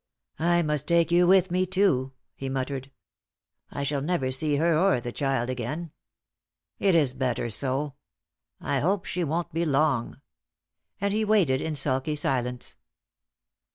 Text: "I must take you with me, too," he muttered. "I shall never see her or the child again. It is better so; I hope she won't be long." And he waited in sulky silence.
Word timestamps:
"I 0.39 0.63
must 0.63 0.87
take 0.87 1.11
you 1.11 1.27
with 1.27 1.51
me, 1.51 1.67
too," 1.67 2.13
he 2.33 2.49
muttered. 2.49 2.89
"I 3.69 3.83
shall 3.83 4.01
never 4.01 4.31
see 4.31 4.55
her 4.55 4.75
or 4.75 4.99
the 4.99 5.11
child 5.11 5.47
again. 5.47 5.91
It 6.79 6.95
is 6.95 7.13
better 7.13 7.51
so; 7.51 7.93
I 8.59 8.79
hope 8.79 9.05
she 9.05 9.23
won't 9.23 9.53
be 9.53 9.63
long." 9.63 10.19
And 10.99 11.13
he 11.13 11.23
waited 11.23 11.61
in 11.61 11.75
sulky 11.75 12.15
silence. 12.15 12.77